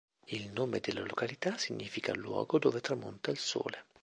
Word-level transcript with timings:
Il 0.29 0.49
nome 0.53 0.79
della 0.79 1.01
località 1.05 1.59
significa 1.59 2.15
"luogo 2.15 2.57
dove 2.57 2.81
tramonta 2.81 3.29
il 3.29 3.37
sole". 3.37 3.83